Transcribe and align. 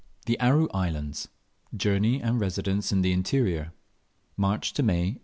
THE 0.25 0.39
ARU 0.39 0.67
ISLANDS. 0.73 1.27
JOURNEY 1.77 2.21
AND 2.23 2.39
RESIDENCE 2.41 2.91
IN 2.91 3.01
THE 3.03 3.13
INTERIOR. 3.13 3.71
(MARCH 4.35 4.73
TO 4.73 4.81
MAY 4.81 4.93
1857.) 4.93 5.19